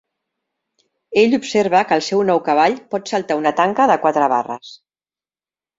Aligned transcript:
Ell 1.25 1.35
observa 1.39 1.83
que 1.91 1.99
el 2.01 2.05
seu 2.07 2.23
nou 2.31 2.41
cavall 2.49 2.81
pot 2.95 3.15
saltar 3.15 3.41
una 3.45 3.53
tanca 3.61 3.91
de 3.95 4.03
quatre 4.07 4.33
barres. 4.37 4.77